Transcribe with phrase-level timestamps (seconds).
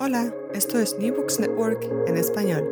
[0.00, 2.68] Hola, esto es New Books Network en español.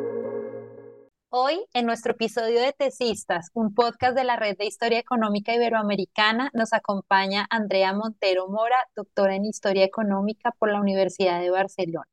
[1.30, 6.50] Hoy, en nuestro episodio de Tesistas, un podcast de la Red de Historia Económica Iberoamericana,
[6.52, 12.08] nos acompaña Andrea Montero Mora, doctora en Historia Económica por la Universidad de Barcelona.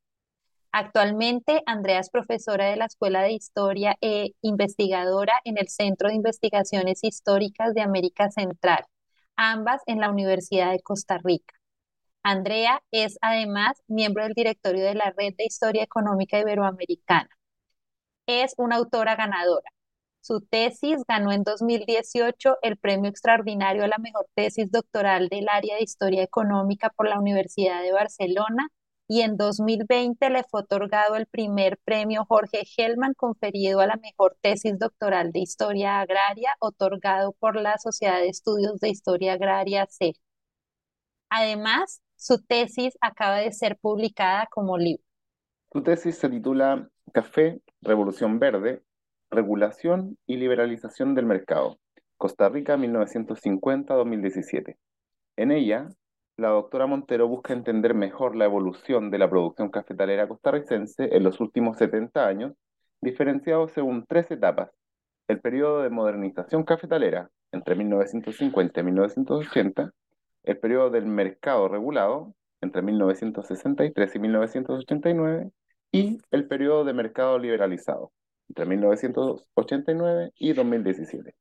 [0.70, 6.14] Actualmente, Andrea es profesora de la Escuela de Historia e investigadora en el Centro de
[6.14, 8.84] Investigaciones Históricas de América Central,
[9.34, 11.59] ambas en la Universidad de Costa Rica.
[12.22, 17.30] Andrea es además miembro del directorio de la Red de Historia Económica Iberoamericana.
[18.26, 19.70] Es una autora ganadora.
[20.20, 25.76] Su tesis ganó en 2018 el premio extraordinario a la mejor tesis doctoral del área
[25.76, 28.68] de Historia Económica por la Universidad de Barcelona
[29.08, 34.36] y en 2020 le fue otorgado el primer premio Jorge Hellman conferido a la mejor
[34.42, 40.14] tesis doctoral de Historia Agraria otorgado por la Sociedad de Estudios de Historia Agraria C.
[41.28, 45.02] Además, su tesis acaba de ser publicada como libro.
[45.72, 48.82] Su tesis se titula Café, Revolución Verde,
[49.30, 51.78] Regulación y Liberalización del Mercado,
[52.18, 54.76] Costa Rica 1950-2017.
[55.36, 55.88] En ella,
[56.36, 61.40] la doctora Montero busca entender mejor la evolución de la producción cafetalera costarricense en los
[61.40, 62.52] últimos 70 años,
[63.00, 64.70] diferenciado según tres etapas.
[65.26, 69.90] El periodo de modernización cafetalera, entre 1950 y 1980,
[70.42, 75.50] el periodo del mercado regulado, entre 1963 y 1989,
[75.92, 78.12] y el periodo de mercado liberalizado,
[78.48, 81.34] entre 1989 y 2017.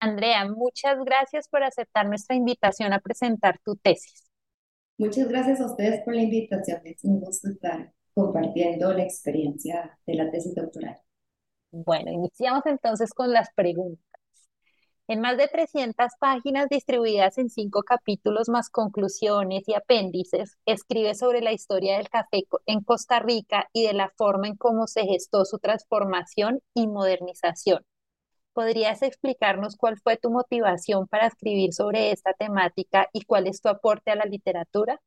[0.00, 4.24] Andrea, muchas gracias por aceptar nuestra invitación a presentar tu tesis.
[4.98, 6.80] Muchas gracias a ustedes por la invitación.
[6.84, 10.98] Es un gusto estar compartiendo la experiencia de la tesis doctoral.
[11.70, 14.15] Bueno, iniciamos entonces con las preguntas.
[15.08, 21.42] En más de 300 páginas distribuidas en cinco capítulos más conclusiones y apéndices, escribe sobre
[21.42, 25.44] la historia del café en Costa Rica y de la forma en cómo se gestó
[25.44, 27.84] su transformación y modernización.
[28.52, 33.68] ¿Podrías explicarnos cuál fue tu motivación para escribir sobre esta temática y cuál es tu
[33.68, 35.00] aporte a la literatura?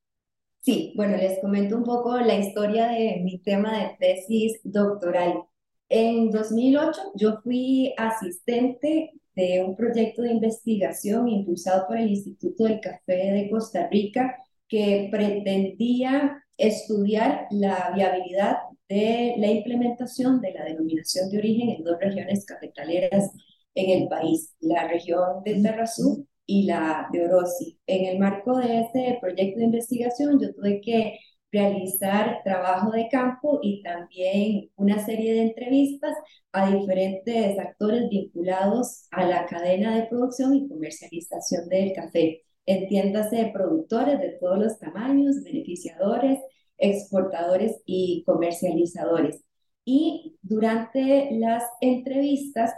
[0.62, 5.44] Sí, bueno, les comento un poco la historia de mi tema de tesis doctoral.
[5.90, 12.82] En 2008 yo fui asistente de un proyecto de investigación impulsado por el Instituto del
[12.82, 14.36] Café de Costa Rica
[14.68, 18.58] que pretendía estudiar la viabilidad
[18.90, 23.32] de la implementación de la denominación de origen en dos regiones cafetaleras
[23.76, 27.80] en el país, la región de Terrazú y la de Orosi.
[27.88, 31.18] En el marco de este proyecto de investigación, yo tuve que
[31.52, 36.16] realizar trabajo de campo y también una serie de entrevistas
[36.52, 42.44] a diferentes actores vinculados a la cadena de producción y comercialización del café.
[42.66, 46.40] Entiéndase productores de todos los tamaños, beneficiadores,
[46.78, 49.44] exportadores y comercializadores.
[49.86, 52.74] Y durante las entrevistas,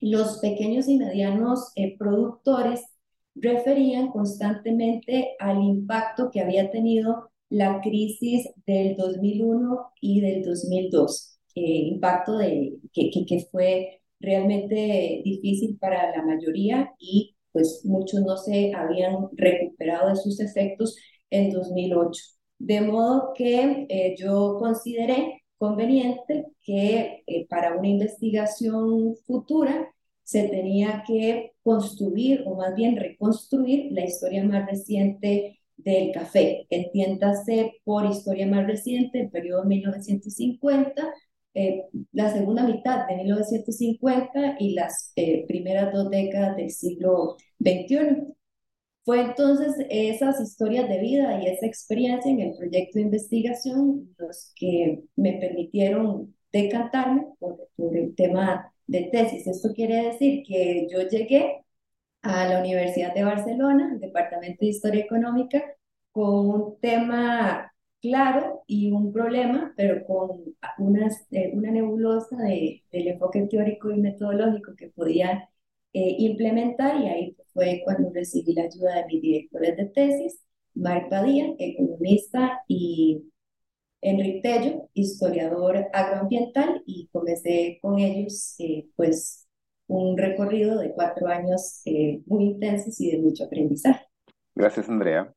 [0.00, 2.80] los pequeños y medianos eh, productores
[3.34, 11.60] referían constantemente al impacto que había tenido la crisis del 2001 y del 2002, eh,
[11.60, 18.72] impacto de, que, que, fue realmente difícil para la mayoría y pues muchos no se
[18.74, 20.96] habían recuperado de sus efectos
[21.30, 22.22] en 2008.
[22.58, 31.02] De modo que eh, yo consideré conveniente que eh, para una investigación futura se tenía
[31.06, 36.66] que construir o más bien reconstruir la historia más reciente del café.
[36.70, 41.12] Entiéndase por historia más reciente, el periodo 1950,
[41.54, 48.34] eh, la segunda mitad de 1950 y las eh, primeras dos décadas del siglo XXI.
[49.04, 54.52] Fue entonces esas historias de vida y esa experiencia en el proyecto de investigación los
[54.56, 59.46] que me permitieron decantarme por, por el tema de tesis.
[59.46, 61.64] Esto quiere decir que yo llegué
[62.22, 65.62] a la Universidad de Barcelona, el Departamento de Historia Económica,
[66.12, 70.42] con un tema claro y un problema, pero con
[70.78, 75.48] una, eh, una nebulosa de, del enfoque teórico y metodológico que podía
[75.92, 80.40] eh, implementar y ahí fue cuando recibí la ayuda de mis directores de tesis,
[80.74, 83.24] Marc Badía, economista, y
[84.02, 89.46] Enrique Tello, historiador agroambiental, y comencé con ellos eh, pues
[89.90, 94.06] un recorrido de cuatro años eh, muy intensos y de mucho aprendizaje.
[94.54, 95.32] Gracias, Andrea.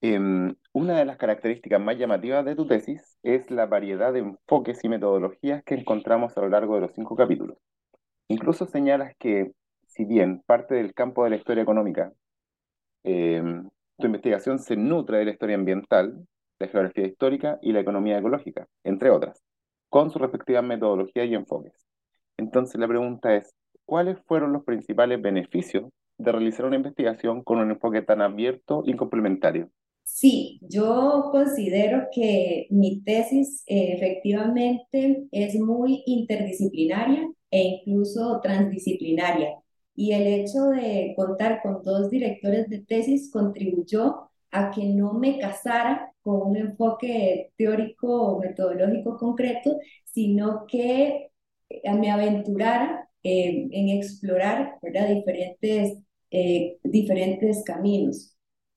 [0.00, 4.82] Em, una de las características más llamativas de tu tesis es la variedad de enfoques
[4.84, 7.58] y metodologías que encontramos a lo largo de los cinco capítulos.
[8.28, 9.52] Incluso señalas que,
[9.86, 12.12] si bien parte del campo de la historia económica,
[13.04, 13.68] em,
[13.98, 16.26] tu investigación se nutre de la historia ambiental,
[16.58, 19.42] la geografía histórica y la economía ecológica, entre otras,
[19.88, 21.86] con sus respectivas metodologías y enfoques.
[22.36, 23.54] Entonces la pregunta es,
[23.86, 28.94] ¿cuáles fueron los principales beneficios de realizar una investigación con un enfoque tan abierto y
[28.94, 29.70] complementario?
[30.04, 39.56] Sí, yo considero que mi tesis eh, efectivamente es muy interdisciplinaria e incluso transdisciplinaria.
[39.94, 45.38] Y el hecho de contar con dos directores de tesis contribuyó a que no me
[45.38, 51.30] casara con un enfoque teórico o metodológico concreto, sino que
[51.68, 55.08] eh, me aventurara eh, en explorar ¿verdad?
[55.08, 55.98] Diferentes,
[56.30, 58.36] eh, diferentes caminos.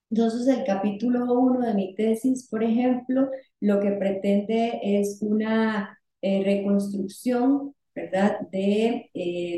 [0.10, 3.30] Entonces, el capítulo 1 de mi tesis, por ejemplo,
[3.60, 8.40] lo que pretende es una reconstrucción ¿verdad?
[8.52, 9.10] de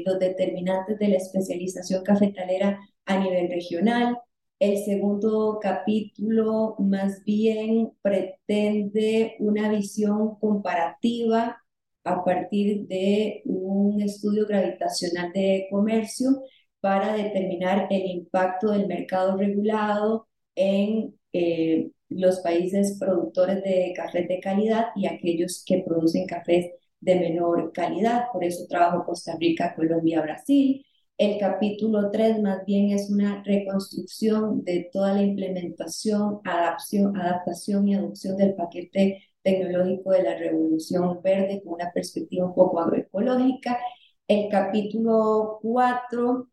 [0.05, 4.17] los determinantes de la especialización cafetalera a nivel regional,
[4.61, 11.60] el segundo capítulo más bien pretende una visión comparativa
[12.03, 16.43] a partir de un estudio gravitacional de comercio
[16.79, 24.39] para determinar el impacto del mercado regulado en eh, los países productores de café de
[24.39, 28.25] calidad y aquellos que producen cafés de menor calidad.
[28.33, 30.85] Por eso trabajo Costa Rica, Colombia, Brasil.
[31.17, 37.95] El capítulo 3 más bien es una reconstrucción de toda la implementación, adaptación, adaptación y
[37.95, 43.79] adopción del paquete tecnológico de la revolución verde con una perspectiva un poco agroecológica.
[44.27, 46.47] El capítulo 4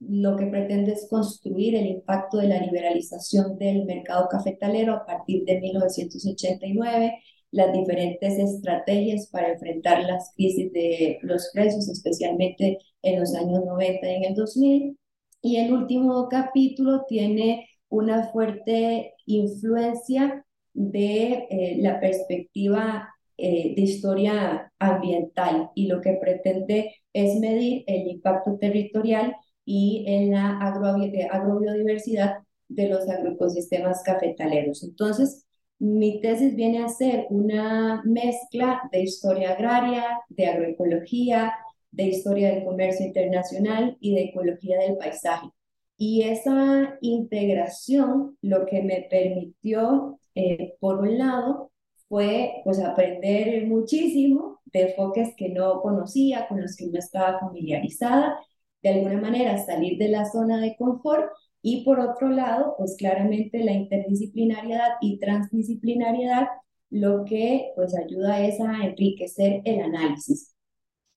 [0.00, 5.44] lo que pretende es construir el impacto de la liberalización del mercado cafetalero a partir
[5.44, 7.14] de 1989
[7.54, 14.10] las diferentes estrategias para enfrentar las crisis de los precios, especialmente en los años 90
[14.10, 14.98] y en el 2000.
[15.40, 20.44] Y el último capítulo tiene una fuerte influencia
[20.74, 28.08] de eh, la perspectiva eh, de historia ambiental y lo que pretende es medir el
[28.08, 29.34] impacto territorial
[29.64, 32.38] y en la agrobiodiversidad
[32.68, 34.82] de los agroecosistemas cafetaleros.
[34.82, 35.46] Entonces,
[35.78, 41.52] mi tesis viene a ser una mezcla de historia agraria, de agroecología,
[41.90, 45.48] de historia del comercio internacional y de ecología del paisaje.
[45.96, 51.70] Y esa integración lo que me permitió, eh, por un lado,
[52.08, 58.38] fue pues aprender muchísimo de enfoques que no conocía, con los que no estaba familiarizada,
[58.82, 61.30] de alguna manera salir de la zona de confort
[61.62, 66.48] y por otro lado, pues claramente la interdisciplinariedad y transdisciplinariedad
[66.90, 70.54] lo que pues ayuda es a enriquecer el análisis.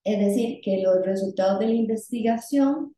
[0.04, 2.96] Es decir, que los resultados de la investigación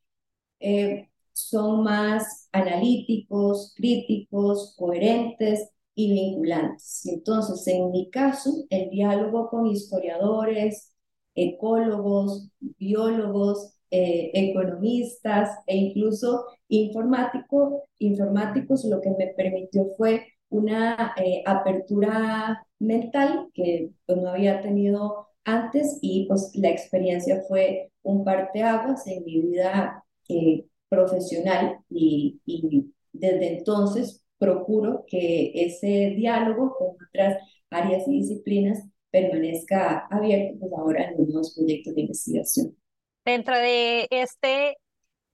[0.60, 7.06] eh, son más analíticos, críticos, coherentes y vinculantes.
[7.08, 10.96] Entonces, en mi caso, el diálogo con historiadores,
[11.36, 21.44] ecólogos, biólogos, eh, economistas e incluso informático, informáticos, lo que me permitió fue una eh,
[21.46, 29.06] apertura mental que pues, no había tenido antes y pues la experiencia fue un parteaguas
[29.08, 37.38] en mi vida eh, profesional y, y desde entonces procuro que ese diálogo con otras
[37.70, 42.78] áreas y disciplinas permanezca abierto pues ahora en los nuevos proyectos de investigación.
[43.26, 44.78] Dentro de este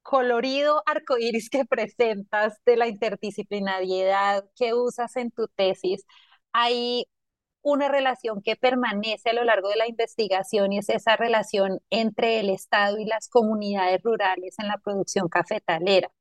[0.01, 6.03] colorido arcoíris que presentas de la interdisciplinariedad que usas en tu tesis,
[6.51, 7.05] hay
[7.61, 12.39] una relación que permanece a lo largo de la investigación y es esa relación entre
[12.39, 16.11] el Estado y las comunidades rurales en la producción cafetalera,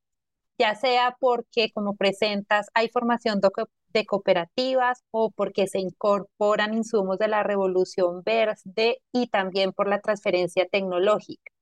[0.58, 3.40] ya sea porque, como presentas, hay formación
[3.88, 10.00] de cooperativas o porque se incorporan insumos de la revolución verde y también por la
[10.00, 11.52] transferencia tecnológica.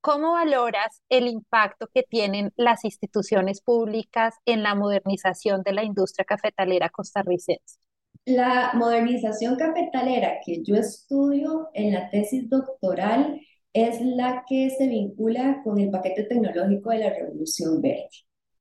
[0.00, 6.24] ¿Cómo valoras el impacto que tienen las instituciones públicas en la modernización de la industria
[6.24, 7.78] cafetalera costarricense?
[8.24, 13.40] La modernización cafetalera que yo estudio en la tesis doctoral
[13.72, 18.08] es la que se vincula con el paquete tecnológico de la Revolución Verde.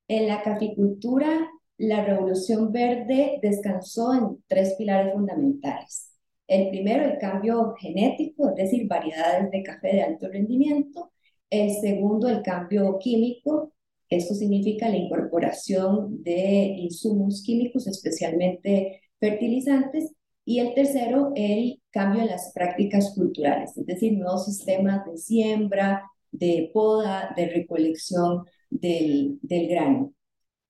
[0.08, 6.10] En la caficultura, la Revolución Verde descansó en tres pilares fundamentales.
[6.48, 11.12] El primero, el cambio genético, es decir, variedades de café de alto rendimiento.
[11.50, 13.74] El segundo, el cambio químico.
[14.10, 20.12] Esto significa la incorporación de insumos químicos, especialmente fertilizantes.
[20.50, 26.10] Y el tercero, el cambio en las prácticas culturales, es decir, nuevos sistemas de siembra,
[26.32, 30.12] de poda, de recolección del, del grano.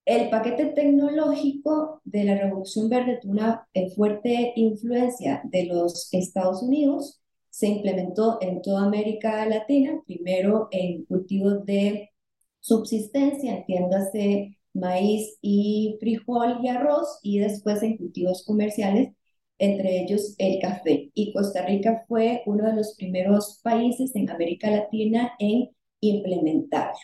[0.03, 6.61] El paquete tecnológico de la Revolución Verde tuvo una eh, fuerte influencia de los Estados
[6.61, 12.09] Unidos, se implementó en toda América Latina, primero en cultivos de
[12.59, 19.13] subsistencia, entiéndase maíz y frijol y arroz, y después en cultivos comerciales,
[19.59, 21.11] entre ellos el café.
[21.13, 25.69] Y Costa Rica fue uno de los primeros países en América Latina en
[26.01, 26.99] implementarlo.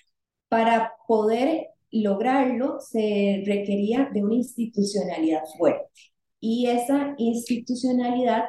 [0.49, 5.89] Para poder lograrlo se requería de una institucionalidad fuerte
[6.39, 8.45] y esa institucionalidad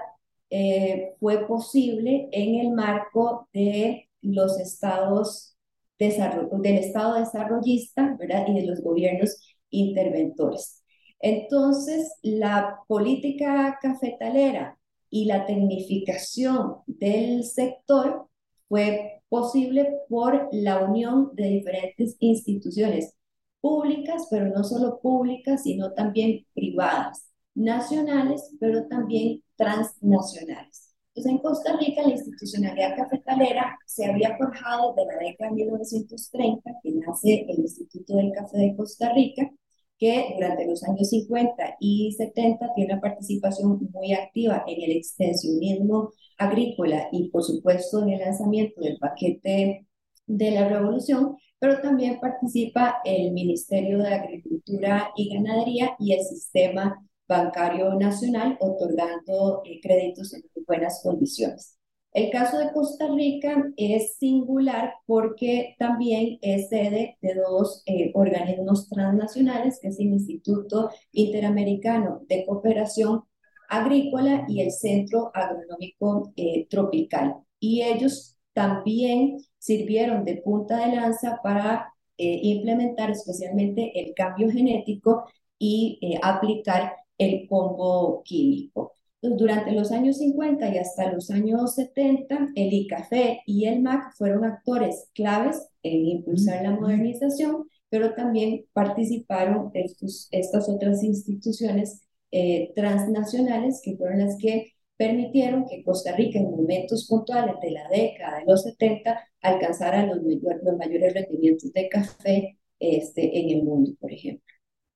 [0.50, 5.56] eh, fue posible en el marco de los estados
[5.98, 8.44] del estado desarrollista ¿verdad?
[8.48, 10.75] y de los gobiernos interventores.
[11.20, 14.78] Entonces, la política cafetalera
[15.10, 18.28] y la tecnificación del sector
[18.68, 23.14] fue posible por la unión de diferentes instituciones
[23.60, 30.94] públicas, pero no solo públicas, sino también privadas, nacionales, pero también transnacionales.
[31.08, 36.70] Entonces, en Costa Rica, la institucionalidad cafetalera se había forjado desde la década de 1930,
[36.82, 39.50] que nace el Instituto del Café de Costa Rica,
[39.98, 46.12] que durante los años 50 y 70 tiene una participación muy activa en el extensionismo
[46.38, 49.86] agrícola y, por supuesto, en el lanzamiento del paquete
[50.26, 57.02] de la revolución, pero también participa el Ministerio de Agricultura y Ganadería y el Sistema
[57.28, 61.78] Bancario Nacional, otorgando eh, créditos en buenas condiciones.
[62.16, 68.88] El caso de Costa Rica es singular porque también es sede de dos eh, organismos
[68.88, 73.24] transnacionales, que es el Instituto Interamericano de Cooperación
[73.68, 77.34] Agrícola y el Centro Agronómico eh, Tropical.
[77.60, 85.26] Y ellos también sirvieron de punta de lanza para eh, implementar especialmente el cambio genético
[85.58, 88.96] y aplicar el combo químico.
[89.36, 94.44] Durante los años 50 y hasta los años 70, el ICAFE y el MAC fueron
[94.44, 102.02] actores claves en impulsar la modernización, pero también participaron estos, estas otras instituciones
[102.32, 107.88] eh, transnacionales que fueron las que permitieron que Costa Rica en momentos puntuales de la
[107.88, 113.92] década de los 70 alcanzara los, los mayores rendimientos de café este, en el mundo,
[114.00, 114.44] por ejemplo.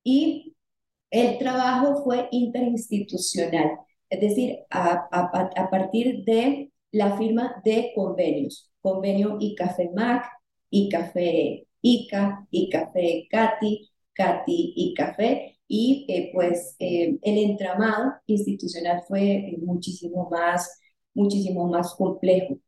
[0.03, 0.55] Y
[1.11, 3.79] el trabajo fue interinstitucional,
[4.11, 10.25] es decir, a, partir de la firma de convenios, convenio ICAFE MAC,
[10.71, 19.59] ICAFE ICA, ICAFE CATI, CATI ICAFE, y eh, pues eh, el entramado institucional fue eh,
[19.63, 20.81] muchísimo más,
[21.15, 22.59] muchísimo más complejo.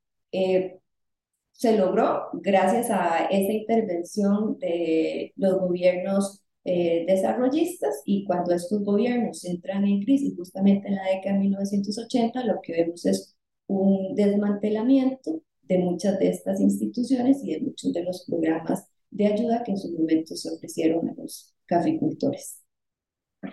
[1.53, 9.85] se logró gracias a esa intervención de los gobiernos desarrollistas y cuando estos gobiernos entran
[9.85, 15.79] en crisis justamente en la década de 1980, lo que vemos es un desmantelamiento de
[15.79, 19.93] muchas de estas instituciones y de muchos de los programas de ayuda que en su
[19.93, 22.63] momento se ofrecieron a los caficultores.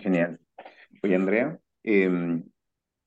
[0.00, 0.38] Genial.
[1.02, 2.44] Oye, Andrea, em,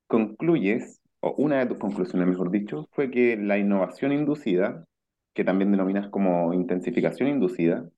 [0.07, 4.85] concluyes, o una de tus conclusiones, mejor dicho, fue que la innovación inducida,
[5.33, 7.89] que también denominas como intensificación inducida,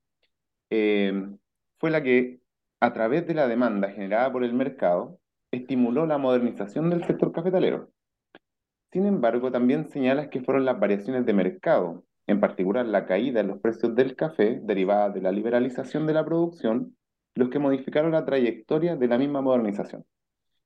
[0.70, 1.38] em,
[1.86, 2.40] fue la que,
[2.80, 5.20] a través de la demanda generada por el mercado,
[5.52, 7.92] estimuló la modernización del sector cafetalero.
[8.92, 13.50] Sin embargo, también señalas que fueron las variaciones de mercado, en particular la caída en
[13.50, 16.98] los precios del café derivada de la liberalización de la producción,
[17.36, 20.04] los que modificaron la trayectoria de la misma modernización.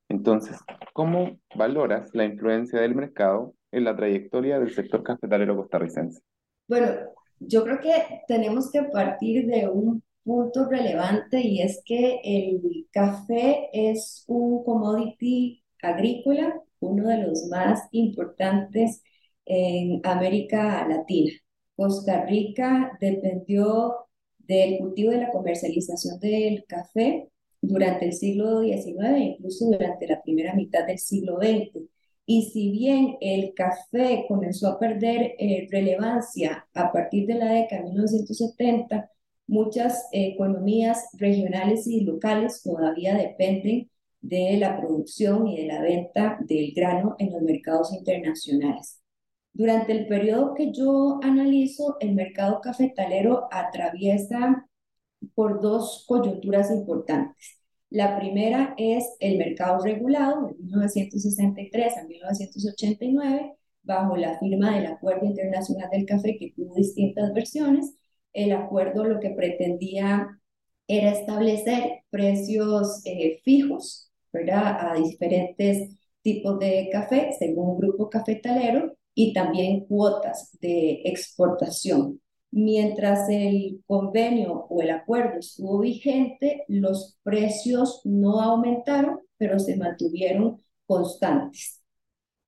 [0.08, 0.58] Entonces,
[0.94, 6.22] ¿cómo valoras la influencia del mercado en la trayectoria del sector cafetalero costarricense?
[6.66, 6.86] Bueno,
[7.40, 13.68] yo creo que tenemos que partir de un punto relevante y es que el café
[13.72, 19.02] es un commodity agrícola, uno de los más importantes
[19.44, 21.32] en América Latina.
[21.76, 24.06] Costa Rica dependió
[24.38, 27.30] del cultivo y la comercialización del café
[27.62, 31.88] durante el siglo XIX incluso durante la primera mitad del siglo XX.
[32.26, 37.82] Y si bien el café comenzó a perder eh, relevancia a partir de la década
[37.82, 39.10] de 1970,
[39.50, 43.90] muchas economías regionales y locales todavía dependen
[44.20, 49.00] de la producción y de la venta del grano en los mercados internacionales.
[49.52, 54.68] Durante el periodo que yo analizo, el mercado cafetalero atraviesa
[55.34, 57.58] por dos coyunturas importantes.
[57.88, 65.26] La primera es el mercado regulado de 1963 a 1989, bajo la firma del Acuerdo
[65.26, 67.96] Internacional del Café, que tuvo distintas versiones.
[68.32, 70.40] El acuerdo lo que pretendía
[70.86, 74.90] era establecer precios eh, fijos, ¿verdad?
[74.90, 82.20] A diferentes tipos de café según un grupo cafetalero y también cuotas de exportación.
[82.52, 90.60] Mientras el convenio o el acuerdo estuvo vigente, los precios no aumentaron, pero se mantuvieron
[90.86, 91.79] constantes.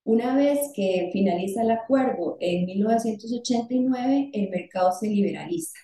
[0.05, 5.79] Una vez que finaliza el acuerdo en 1989, el mercado se liberaliza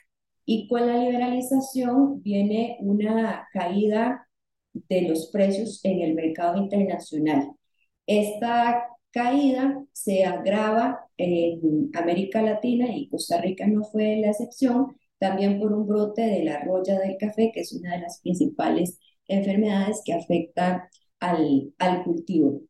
[0.45, 4.29] y con la liberalización viene una caída
[4.73, 7.53] de los precios en el mercado internacional.
[8.07, 15.61] Esta caída se agrava en América Latina y Costa Rica no fue la excepción, también
[15.61, 18.99] por un brote de la roya del café, que es una de las principales
[19.29, 20.89] enfermedades que afecta
[21.21, 22.63] al, al cultivo.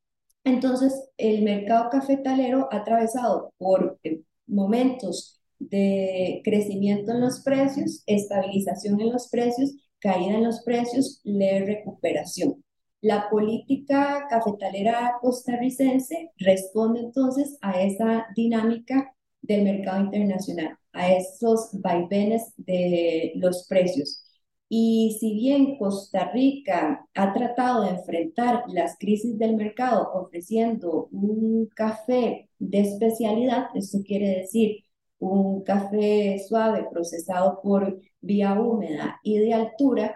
[0.45, 9.01] Entonces, el mercado cafetalero ha atravesado por eh, momentos de crecimiento en los precios, estabilización
[9.01, 12.63] en los precios, caída en los precios, leve recuperación.
[13.01, 22.53] La política cafetalera costarricense responde entonces a esa dinámica del mercado internacional, a esos vaivenes
[22.57, 24.25] de los precios.
[24.69, 31.69] Y si bien Costa Rica ha tratado de enfrentar las crisis del mercado ofreciendo un
[31.75, 34.85] café de especialidad, esto quiere decir
[35.19, 40.15] un café suave procesado por vía húmeda y de altura,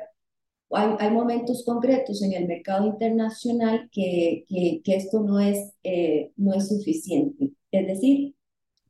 [0.70, 6.68] hay, momentos concretos en el mercado internacional que, que, esto no es, eh, no es
[6.68, 7.50] suficiente.
[7.70, 8.34] Es decir,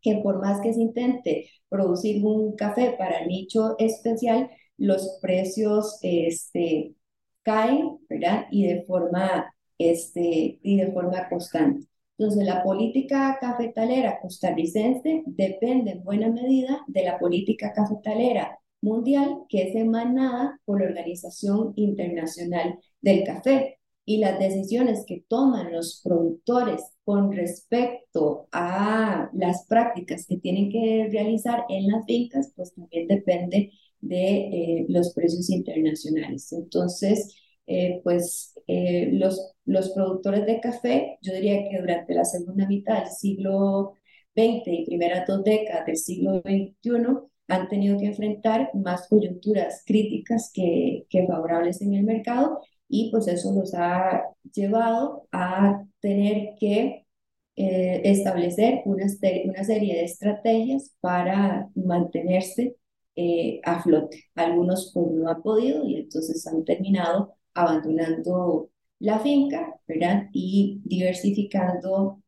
[0.00, 6.94] que por más que se intente producir un café para nicho especial, los precios este,
[7.42, 8.46] caen, ¿verdad?
[8.50, 11.86] Y de forma, este, y de forma constante.
[12.18, 19.68] Entonces, la política cafetalera costarricense depende en buena medida de la política cafetalera mundial que
[19.68, 23.78] es emanada por la Organización Internacional del Café.
[24.04, 31.08] Y las decisiones que toman los productores con respecto a las prácticas que tienen que
[31.10, 34.38] realizar en las fincas, pues también depende de
[34.82, 36.52] eh, los precios internacionales.
[36.52, 37.34] Entonces,
[37.66, 42.98] eh, pues eh, los, los productores de café, yo diría que durante la segunda mitad
[42.98, 43.94] del siglo
[44.36, 50.50] XX y primeras dos décadas del siglo XXI, han tenido que enfrentar más coyunturas críticas
[50.54, 57.06] que, que favorables en el mercado y pues eso los ha llevado a tener que
[57.54, 59.04] establecer una,
[59.44, 62.76] una, serie de estrategias para mantenerse
[63.16, 64.24] eh, a flote.
[64.34, 70.28] Algunos pues no han podido y entonces han terminado abandonando la finca, ¿verdad?
[70.32, 72.22] Y diversificando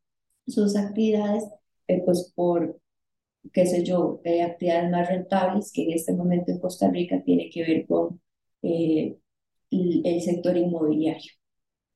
[0.47, 1.45] sus actividades
[1.87, 2.79] eh, pues por
[3.53, 7.51] qué sé yo, eh, actividades más rentables que en este momento en Costa Rica tiene
[7.51, 8.21] que ver con
[8.63, 9.19] eh,
[9.71, 11.33] el, sector inmobiliario.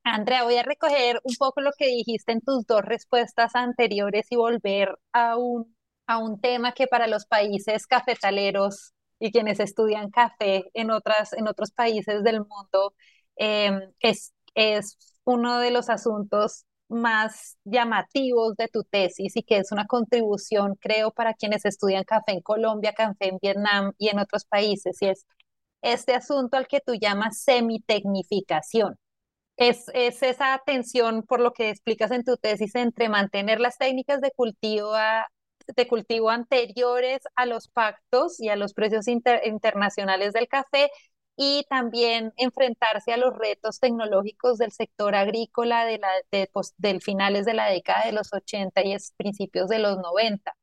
[0.05, 4.37] Andrea, voy a recoger un poco lo que dijiste en tus dos respuestas anteriores y
[4.37, 5.75] volver a un,
[6.09, 11.47] a un tema que para los países cafetaleros y quienes estudian café en, otras, en
[11.49, 12.95] otros países del mundo
[13.37, 19.71] em, es, es uno de los asuntos más llamativos de tu tesis y que es
[19.73, 24.47] una contribución, creo, para quienes estudian café en Colombia, café en Vietnam y en otros
[24.47, 25.27] países, y es
[25.83, 28.97] este asunto al que tú llamas semitecnificación.
[29.57, 34.21] Es, es esa tensión, por lo que explicas en tu tesis, entre mantener las técnicas
[34.21, 34.93] de cultivo,
[35.77, 40.91] de cultivo anteriores a los pactos y a los precios internacionales del café
[41.37, 47.01] y también enfrentarse a los retos tecnológicos del sector agrícola de la, de, pues, del
[47.01, 50.55] finales de la década de los 80 y principios de los 90.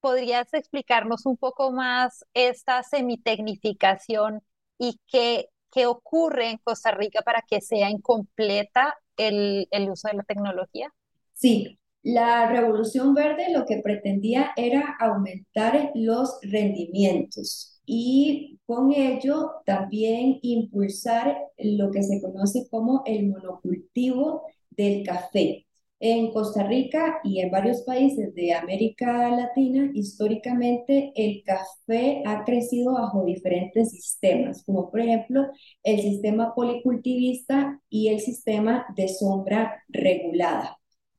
[0.00, 4.42] ¿Podrías explicarnos un poco más esta semitecnificación
[4.78, 10.14] y qué, qué ocurre en Costa Rica para que sea incompleta el, el uso de
[10.14, 10.92] la tecnología?
[11.34, 20.38] Sí, la revolución verde lo que pretendía era aumentar los rendimientos y con ello también
[20.42, 25.66] impulsar lo que se conoce como el monocultivo del café.
[25.98, 32.92] En Costa Rica y en varios países de América Latina, históricamente el café ha crecido
[32.92, 35.48] bajo diferentes sistemas, como por ejemplo
[35.82, 40.78] el sistema policultivista y el sistema de sombra regulada.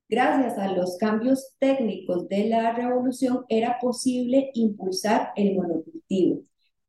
[0.09, 6.41] Gracias a los cambios técnicos de la revolución era posible impulsar el monocultivo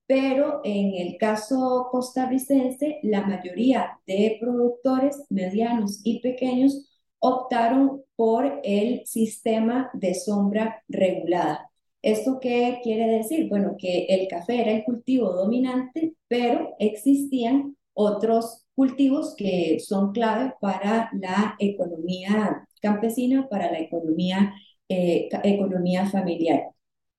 [0.09, 9.07] pero en el caso costarricense, la mayoría de productores medianos y pequeños optaron por el
[9.07, 11.71] sistema de sombra regulada.
[12.01, 13.51] ¿Esto qué quiere decir?
[13.51, 20.55] Bueno, que el café era el cultivo dominante, pero existían otros cultivos que son clave
[20.59, 24.55] para la economía campesina, para la economía,
[24.89, 26.71] eh, economía familiar.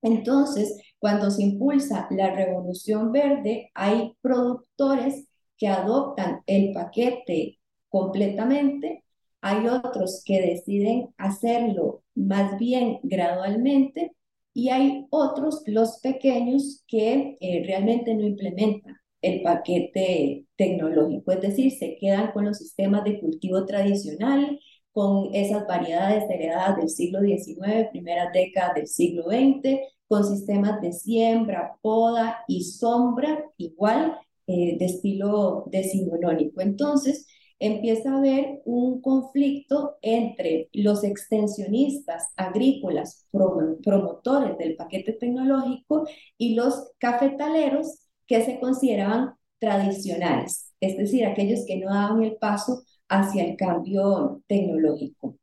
[0.02, 9.04] Entonces, cuando se impulsa la revolución verde, hay productores que adoptan el paquete completamente,
[9.41, 14.13] hay otros que deciden hacerlo más bien gradualmente
[14.54, 21.72] y hay otros, los pequeños, que eh, realmente no implementan el paquete tecnológico, es decir,
[21.72, 24.60] se quedan con los sistemas de cultivo tradicional,
[25.00, 30.92] con esas variedades heredadas del siglo XIX, primeras décadas del siglo XX, con sistemas de
[30.92, 36.60] siembra, poda y sombra igual eh, de estilo decimonónico.
[36.60, 37.28] Entonces,
[37.60, 46.06] empieza a haber un conflicto entre los extensionistas agrícolas promotores del paquete tecnológico
[46.38, 52.84] y los cafetaleros que se consideraban tradicionales, es decir, aquellos que no daban el paso
[53.10, 55.36] hacia el cambio tecnológico.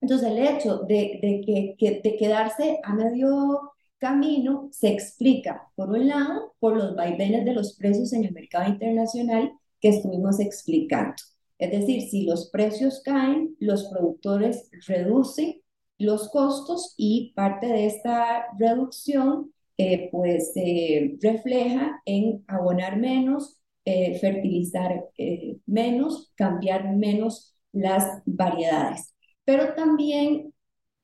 [0.00, 6.08] Entonces, el hecho de, de, que, de quedarse a medio camino se explica, por un
[6.08, 11.14] lado, por los vaivenes de los precios en el mercado internacional que estuvimos explicando.
[11.58, 15.62] Es decir, si los precios caen, los productores reducen
[15.98, 24.18] los costos y parte de esta reducción eh, pues se refleja en abonar menos, eh,
[24.18, 29.14] fertilizar eh, menos, cambiar menos las variedades.
[29.44, 30.52] Pero también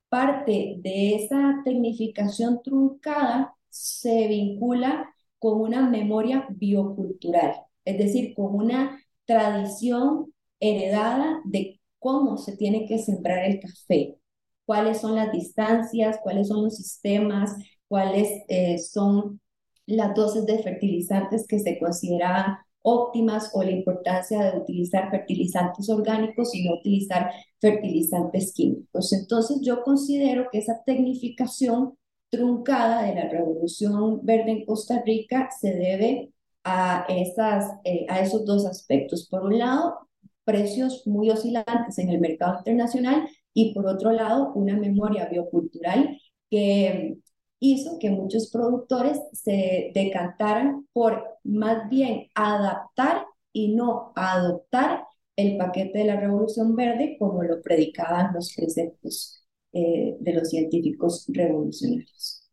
[0.08, 9.00] parte de esa tecnificación truncada se vincula con una memoria biocultural, es decir, con una
[9.24, 14.18] tradición heredada de cómo se tiene que sembrar el café,
[14.64, 17.54] cuáles son las distancias, cuáles son los sistemas,
[17.88, 19.40] cuáles eh, son
[19.86, 26.54] las dosis de fertilizantes que se consideran óptimas o la importancia de utilizar fertilizantes orgánicos
[26.54, 29.12] y no utilizar fertilizantes químicos.
[29.12, 31.94] Entonces yo considero que esa tecnificación
[32.30, 36.32] truncada de la revolución verde en Costa Rica se debe
[36.64, 39.28] a, esas, eh, a esos dos aspectos.
[39.30, 40.08] Por un lado,
[40.44, 46.18] precios muy oscilantes en el mercado internacional y por otro lado, una memoria biocultural
[46.50, 47.18] que
[47.60, 55.98] hizo que muchos productores se decantaran por más bien adaptar y no adoptar el paquete
[55.98, 62.50] de la Revolución Verde como lo predicaban los preceptos eh, de los científicos revolucionarios.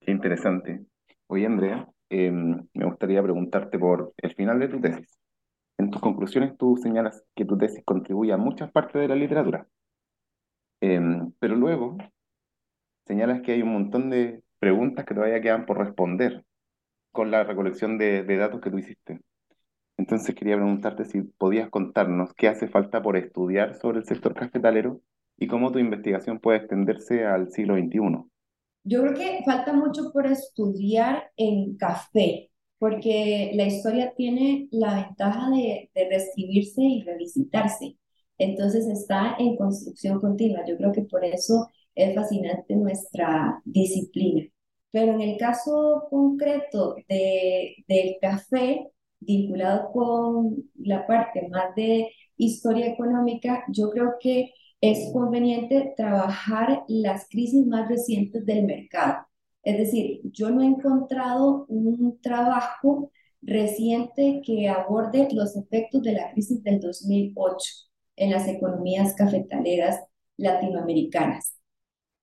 [0.00, 0.86] Qué interesante.
[1.26, 5.18] Oye, Andrea, em, me gustaría preguntarte por el final de tu tesis.
[5.76, 9.68] En tus conclusiones tú señalas que tu tesis contribuye a muchas partes de la literatura,
[10.80, 11.96] em, pero luego
[13.06, 16.44] señalas que hay un montón de preguntas que todavía quedan por responder
[17.18, 19.18] con la recolección de, datos que tú hiciste.
[19.96, 25.00] Entonces quería preguntarte si podías contarnos qué hace falta por estudiar sobre el sector cafetalero
[25.36, 27.98] y cómo tu investigación puede extenderse al siglo XXI.
[28.84, 35.50] Yo creo que falta mucho por estudiar en café, porque la historia tiene la ventaja
[35.50, 37.96] de, de y revisitarse.
[38.38, 40.64] Entonces está en construcción continua.
[40.68, 44.48] Yo creo que por eso es fascinante nuestra disciplina.
[44.90, 52.86] Pero en el caso concreto de, del café, vinculado con la parte más de historia
[52.86, 59.26] económica, yo creo que es conveniente trabajar las crisis más recientes del mercado.
[59.62, 63.10] Es decir, yo no he encontrado un trabajo
[63.42, 67.70] reciente que aborde los efectos de la crisis del 2008
[68.16, 70.00] en las economías cafetaleras
[70.36, 71.57] latinoamericanas.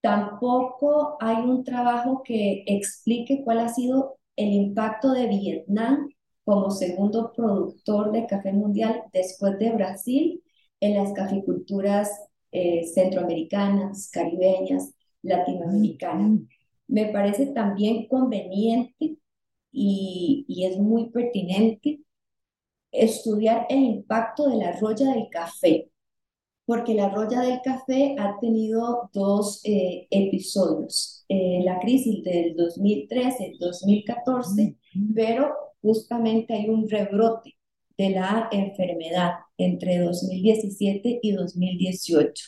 [0.06, 6.12] Tampoco hay un trabajo que explique cuál ha sido el impacto de Vietnam
[6.44, 10.44] como segundo productor de café mundial después de Brasil
[10.80, 12.12] en las caficulturas
[12.52, 16.42] eh, centroamericanas, caribeñas, latinoamericanas.
[16.88, 19.18] Me parece también conveniente
[19.72, 22.02] y, y es muy pertinente
[22.92, 25.90] estudiar el impacto de la roya del café
[26.66, 34.76] porque la roya del café ha tenido dos eh, episodios, eh, la crisis del 2013-2014,
[35.14, 37.54] pero justamente hay un rebrote
[37.98, 42.46] de la enfermedad entre 2017 y 2018.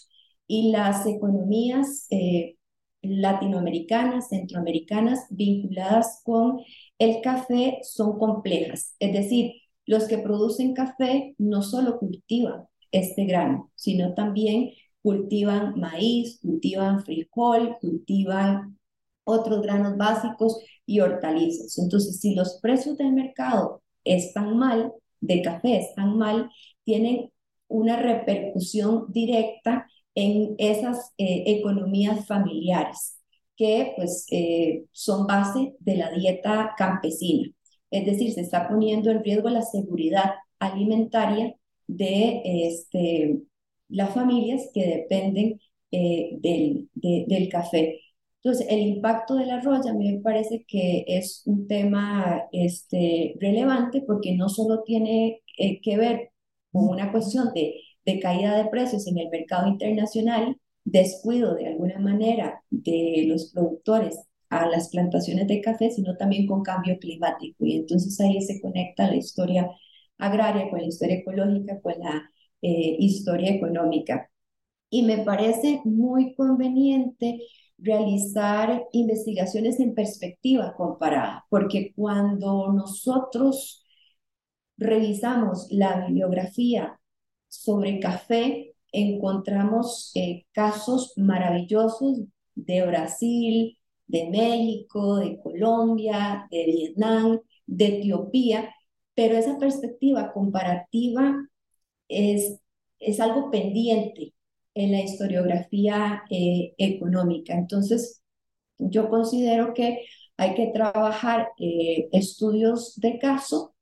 [0.47, 2.57] Y las economías eh,
[3.01, 6.59] latinoamericanas, centroamericanas, vinculadas con
[6.99, 8.95] el café son complejas.
[8.99, 9.53] Es decir,
[9.85, 14.71] los que producen café no solo cultivan, este grano, sino también
[15.01, 18.77] cultivan maíz, cultivan frijol, cultivan
[19.23, 21.77] otros granos básicos y hortalizas.
[21.77, 26.49] Entonces, si los precios del mercado están mal, de café están mal,
[26.83, 27.31] tienen
[27.67, 33.17] una repercusión directa en esas eh, economías familiares
[33.57, 37.49] que pues eh, son base de la dieta campesina.
[37.91, 41.55] Es decir, se está poniendo en riesgo la seguridad alimentaria
[41.87, 43.39] de este,
[43.89, 45.59] las familias que dependen
[45.91, 48.01] eh, del, del café.
[48.43, 53.35] Entonces, el impacto de la roya a mí me parece que es un tema este,
[53.41, 56.31] relevante porque no solo tiene eh, que ver
[56.71, 61.99] con una cuestión de, de caída de precios en el mercado internacional, descuido de alguna
[61.99, 64.17] manera de los productores
[64.49, 67.65] a las plantaciones de café, sino también con cambio climático.
[67.65, 69.69] Y entonces ahí se conecta la historia
[70.17, 72.29] agraria con la historia ecológica, con la
[72.61, 74.29] eh, historia económica.
[74.89, 77.41] Y me parece muy conveniente
[77.77, 83.85] realizar investigaciones en perspectiva comparada, porque cuando nosotros
[84.77, 86.99] revisamos la bibliografía
[87.47, 92.21] sobre café, encontramos eh, casos maravillosos
[92.55, 93.77] de Brasil,
[94.07, 98.73] de México, de Colombia, de Vietnam, de Etiopía,
[99.17, 101.49] pero esa perspectiva comparativa
[102.07, 102.59] es,
[102.99, 104.35] es algo pendiente
[104.75, 107.55] en la historiografía eh, económica.
[107.55, 108.21] Entonces,
[108.77, 110.05] yo considero que
[110.37, 113.73] hay que trabajar eh, estudios de caso,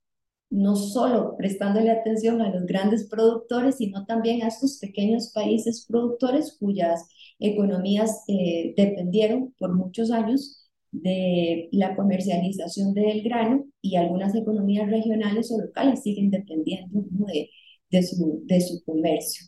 [0.48, 6.56] no solo prestándole atención a los grandes productores, sino también a estos pequeños países productores
[6.58, 7.06] cuyas
[7.38, 10.65] economías eh, dependieron por muchos años
[11.02, 17.50] de la comercialización del grano y algunas economías regionales o locales siguen dependiendo de,
[17.90, 19.46] de, su, de su comercio.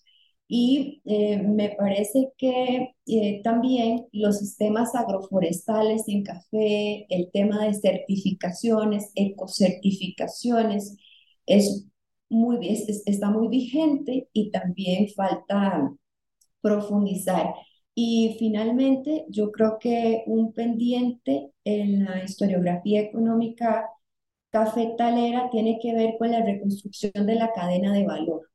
[0.51, 7.75] Y eh, me parece que eh, también los sistemas agroforestales en café, el tema de
[7.75, 10.97] certificaciones, ecocertificaciones,
[11.47, 11.87] es
[12.31, 12.59] muy,
[13.07, 15.93] está muy vigente y también falta
[16.61, 17.55] profundizar.
[18.01, 23.91] Y finalmente, yo creo que un pendiente en la historiografía económica
[24.51, 28.51] cafetalera tiene que ver con la reconstrucción de la cadena de valor.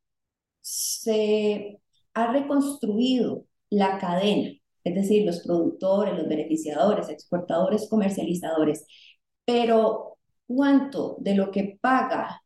[0.61, 1.81] Se
[2.13, 4.51] ha reconstruido la cadena,
[4.85, 8.85] es decir, los productores, los beneficiadores, exportadores, comercializadores,
[9.45, 12.43] pero ¿cuánto de lo que paga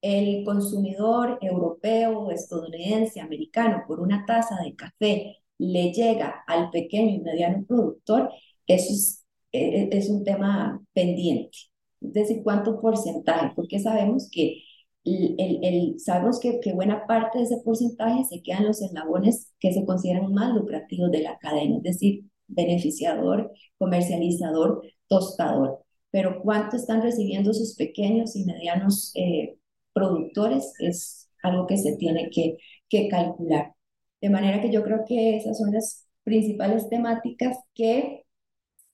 [0.00, 7.20] el consumidor europeo, estadounidense, americano por una taza de café le llega al pequeño y
[7.20, 8.30] mediano productor?
[8.66, 11.56] Eso es, e, e, es un tema pendiente.
[12.00, 13.52] Es decir, ¿cuánto porcentaje?
[13.56, 14.62] Porque sabemos que
[15.04, 19.72] el, el, sabemos que, que, buena parte de ese porcentaje se quedan los eslabones que
[19.72, 25.80] se consideran más lucrativos de la cadena, es decir, beneficiador, comercializador, tostador.
[26.10, 29.58] Pero cuánto están recibiendo sus pequeños y medianos eh,
[29.92, 32.56] productores es algo que se tiene que,
[32.88, 33.74] que calcular.
[34.20, 38.24] De manera que yo creo que esas son las principales temáticas que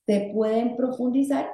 [0.07, 1.51] se pueden profundizar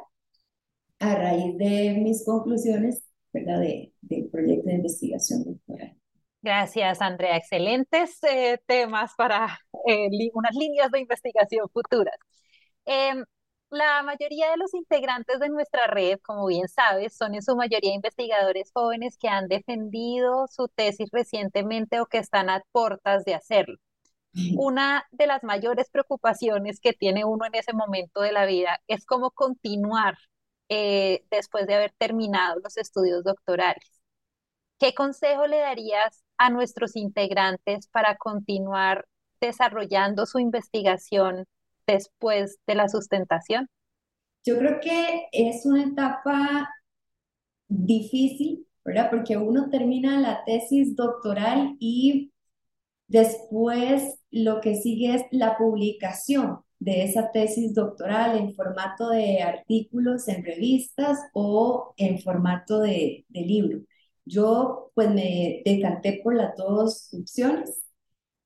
[0.98, 3.60] a raíz de mis conclusiones ¿verdad?
[3.60, 5.96] De, del proyecto de investigación doctoral.
[6.40, 7.36] Gracias, Andrea.
[7.36, 12.16] Excelentes eh, temas para eh, unas líneas de investigación futuras.
[12.84, 13.24] Em,
[13.70, 17.94] la mayoría de los integrantes de nuestra red, como bien sabes, son en su mayoría
[17.94, 23.76] investigadores jóvenes que han defendido su tesis recientemente o que están a puertas de hacerlo.
[24.56, 29.04] Una de las mayores preocupaciones que tiene uno en ese momento de la vida es
[29.04, 30.16] cómo continuar
[30.68, 33.90] eh, después de haber terminado los estudios doctorales.
[34.78, 39.06] ¿Qué consejo le darías a nuestros integrantes para continuar
[39.40, 41.46] desarrollando su investigación
[41.88, 43.68] después de la sustentación?
[44.44, 46.68] Yo creo que es una etapa
[47.68, 49.10] difícil, ¿verdad?
[49.10, 52.32] Porque uno termina la tesis doctoral y
[53.08, 60.28] después lo que sigue es la publicación de esa tesis doctoral en formato de artículos
[60.28, 63.80] en revistas o en formato de, libro.
[64.24, 67.82] Yo pues me decanté por las dos opciones.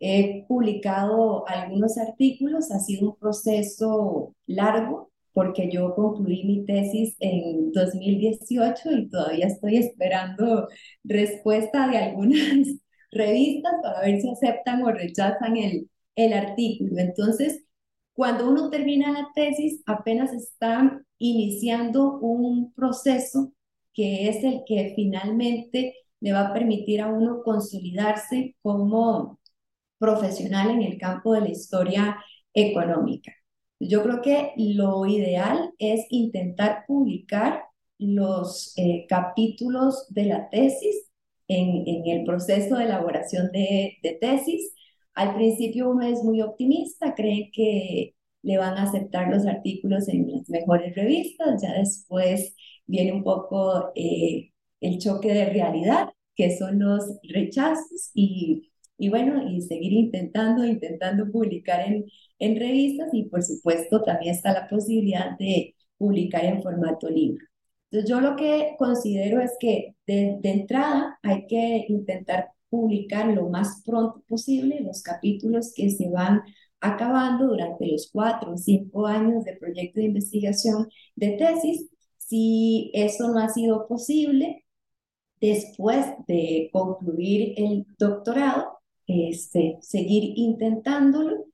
[0.04, 7.72] He publicado algunos artículos, ha sido un proceso largo porque yo concluí mi tesis en
[7.72, 10.68] 2018 y todavía estoy esperando
[11.04, 12.66] respuesta de algunas
[13.12, 16.98] revistas para ver si aceptan o rechazan el, el artículo.
[16.98, 17.64] Entonces,
[18.12, 23.52] cuando uno termina la tesis, apenas está iniciando un proceso
[23.94, 29.38] que es el que finalmente le va a permitir a uno consolidarse como
[30.02, 32.18] profesional en el campo de la historia
[32.52, 33.32] económica.
[33.78, 37.62] Yo creo que lo ideal es intentar publicar
[37.98, 41.08] los eh, capítulos de la tesis
[41.46, 44.74] en, en, el proceso de elaboración de, de tesis.
[45.14, 50.32] Al principio uno es muy optimista, cree que le van a aceptar los artículos en
[50.32, 56.80] las mejores revistas, ya después viene un poco eh, el choque de realidad, que son
[56.80, 58.71] los rechazos y,
[59.02, 62.06] y bueno, y seguir intentando, intentando publicar en,
[62.38, 67.44] en revistas y por supuesto también está la posibilidad de publicar en formato libro.
[67.90, 73.48] Entonces yo lo que considero es que de, de entrada hay que intentar publicar lo
[73.48, 76.42] más pronto posible los capítulos que se van
[76.80, 81.90] acabando durante los cuatro o cinco años de proyecto de investigación de tesis.
[82.18, 84.64] Si eso no ha sido posible,
[85.40, 91.46] después de concluir el doctorado, este, seguir intentándolo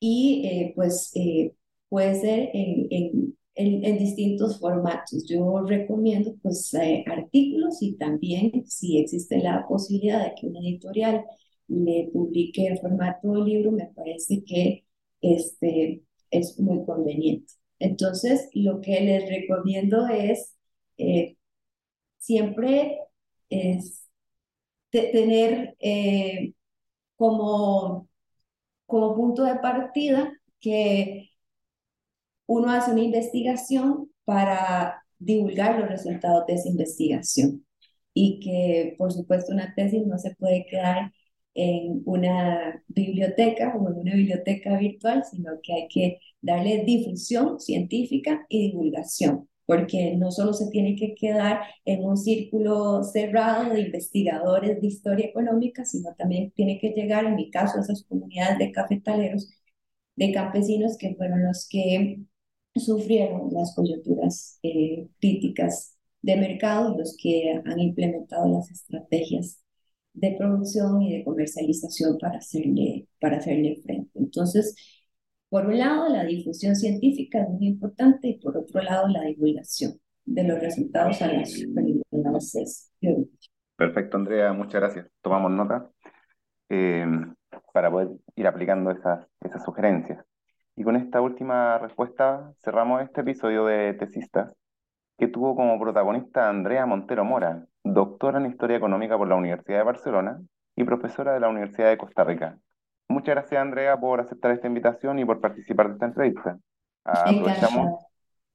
[0.00, 1.54] y eh, pues eh,
[1.88, 3.34] puede ser en, en,
[3.84, 5.26] en, distintos formatos.
[5.28, 11.24] Yo recomiendo pues eh, artículos y también si existe la posibilidad de que una editorial
[11.68, 14.84] le publique en formato de libro, me parece que
[15.20, 17.52] este, es muy conveniente.
[17.78, 20.54] Entonces, lo que les recomiendo es
[22.18, 22.98] siempre
[23.50, 24.08] es
[24.90, 25.76] tener
[27.18, 28.08] como,
[28.86, 31.30] como punto de partida que
[32.46, 37.66] uno hace una investigación para divulgar los resultados de esa investigación
[38.14, 41.12] y que, por supuesto, una tesis no se puede quedar
[41.54, 48.46] en una biblioteca o en una biblioteca virtual, sino que hay que darle difusión científica
[48.48, 54.80] y divulgación, porque no solo se tiene que quedar en un círculo cerrado de investigadores
[54.80, 58.72] de historia económica, sino también tiene que llegar, en mi caso, a esas comunidades de
[58.72, 59.50] cafetaleros,
[60.16, 62.20] de campesinos que fueron los que
[62.76, 69.60] sufrieron las coyunturas eh, críticas de mercado los que han implementado las estrategias
[70.14, 74.10] de producción y de comercialización para hacerle, para hacerle frente.
[74.18, 74.74] Entonces,
[75.48, 79.92] por un lado, la difusión científica es muy importante y por otro lado, la divulgación
[80.24, 81.54] de los resultados a las
[82.10, 82.92] universidades.
[83.76, 85.06] Perfecto, Andrea, muchas gracias.
[85.22, 85.90] Tomamos nota
[86.68, 87.06] eh,
[87.72, 90.24] para poder ir aplicando esas, esas sugerencias.
[90.76, 94.52] Y con esta última respuesta cerramos este episodio de Tesistas,
[95.16, 99.84] que tuvo como protagonista Andrea Montero Mora, doctora en Historia Económica por la Universidad de
[99.84, 100.40] Barcelona
[100.76, 102.58] y profesora de la Universidad de Costa Rica.
[103.08, 106.58] Muchas gracias, Andrea, por aceptar esta invitación y por participar de esta entrevista.
[107.04, 108.04] Aprovechamos,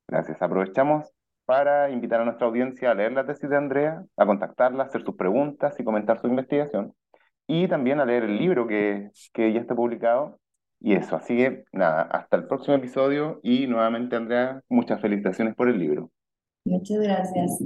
[0.08, 0.42] gracias.
[0.42, 1.12] Aprovechamos
[1.46, 5.16] para invitar a nuestra audiencia a leer la tesis de Andrea, a contactarla, hacer sus
[5.16, 6.94] preguntas y comentar su investigación,
[7.48, 10.40] y también a leer el libro que, que ya está publicado.
[10.80, 15.70] Y eso, así que nada, hasta el próximo episodio y nuevamente, Andrea, muchas felicitaciones por
[15.70, 16.12] el libro.
[16.66, 17.64] Muchas gracias.